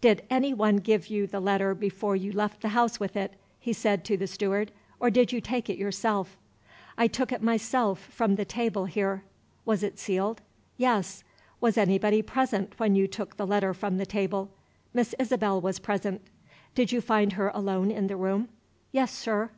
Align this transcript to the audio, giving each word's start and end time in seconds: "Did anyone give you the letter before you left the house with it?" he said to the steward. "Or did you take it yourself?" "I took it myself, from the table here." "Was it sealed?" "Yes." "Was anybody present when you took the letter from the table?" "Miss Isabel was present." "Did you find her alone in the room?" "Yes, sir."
"Did 0.00 0.24
anyone 0.28 0.78
give 0.78 1.06
you 1.06 1.28
the 1.28 1.38
letter 1.38 1.76
before 1.76 2.16
you 2.16 2.32
left 2.32 2.60
the 2.60 2.70
house 2.70 2.98
with 2.98 3.16
it?" 3.16 3.34
he 3.60 3.72
said 3.72 4.04
to 4.06 4.16
the 4.16 4.26
steward. 4.26 4.72
"Or 4.98 5.10
did 5.10 5.30
you 5.30 5.40
take 5.40 5.70
it 5.70 5.78
yourself?" 5.78 6.36
"I 6.98 7.06
took 7.06 7.30
it 7.30 7.40
myself, 7.40 8.00
from 8.00 8.34
the 8.34 8.44
table 8.44 8.86
here." 8.86 9.22
"Was 9.64 9.84
it 9.84 9.96
sealed?" 10.00 10.40
"Yes." 10.76 11.22
"Was 11.60 11.78
anybody 11.78 12.20
present 12.20 12.80
when 12.80 12.96
you 12.96 13.06
took 13.06 13.36
the 13.36 13.46
letter 13.46 13.72
from 13.72 13.96
the 13.96 14.06
table?" 14.06 14.50
"Miss 14.92 15.14
Isabel 15.20 15.60
was 15.60 15.78
present." 15.78 16.22
"Did 16.74 16.90
you 16.90 17.00
find 17.00 17.34
her 17.34 17.52
alone 17.54 17.92
in 17.92 18.08
the 18.08 18.16
room?" 18.16 18.48
"Yes, 18.90 19.12
sir." 19.12 19.50